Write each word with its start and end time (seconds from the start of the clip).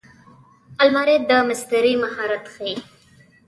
الماري 0.81 1.15
د 1.29 1.31
مستري 1.47 1.93
مهارت 2.03 2.43
ښيي 2.53 2.75